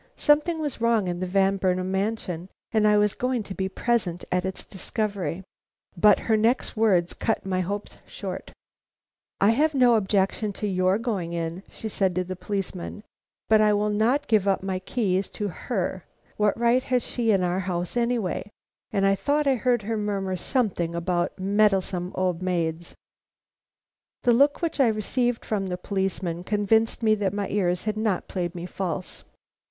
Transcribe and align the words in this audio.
Something 0.17 0.57
was 0.59 0.81
wrong 0.81 1.07
in 1.07 1.19
the 1.19 1.27
Van 1.27 1.57
Burnam 1.57 1.91
mansion, 1.91 2.49
and 2.71 2.87
I 2.87 2.97
was 2.97 3.13
going 3.13 3.43
to 3.43 3.53
be 3.53 3.69
present 3.69 4.25
at 4.31 4.45
its 4.45 4.65
discovery. 4.65 5.43
But 5.95 6.17
her 6.21 6.35
next 6.35 6.75
words 6.75 7.13
cut 7.13 7.45
my 7.45 7.59
hopes 7.59 7.99
short. 8.07 8.51
"I 9.39 9.51
have 9.51 9.75
no 9.75 9.93
objection 9.93 10.53
to 10.53 10.65
your 10.65 10.97
going 10.97 11.33
in," 11.33 11.61
she 11.69 11.87
said 11.87 12.15
to 12.15 12.23
the 12.23 12.35
policeman, 12.35 13.03
"but 13.47 13.61
I 13.61 13.73
will 13.73 13.91
not 13.91 14.25
give 14.25 14.47
up 14.47 14.63
my 14.63 14.79
keys 14.79 15.29
to 15.37 15.49
her. 15.49 16.03
What 16.35 16.57
right 16.59 16.81
has 16.81 17.03
she 17.03 17.29
in 17.29 17.43
our 17.43 17.59
house 17.59 17.95
any 17.95 18.17
way." 18.17 18.49
And 18.91 19.05
I 19.05 19.13
thought 19.13 19.45
I 19.45 19.53
heard 19.53 19.83
her 19.83 19.97
murmur 19.97 20.35
something 20.35 20.95
about 20.95 21.33
a 21.37 21.41
meddlesome 21.41 22.11
old 22.15 22.41
maid. 22.41 22.87
The 24.23 24.33
look 24.33 24.63
which 24.63 24.79
I 24.79 24.87
received 24.87 25.45
from 25.45 25.67
the 25.67 25.77
policeman 25.77 26.43
convinced 26.43 27.03
me 27.03 27.13
that 27.21 27.33
my 27.35 27.47
ears 27.49 27.83
had 27.83 27.97
not 27.97 28.27
played 28.27 28.55
me 28.55 28.65
false. 28.65 29.25